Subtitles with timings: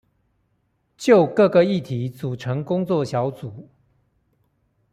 [0.97, 3.67] 就各個議題組成工作小組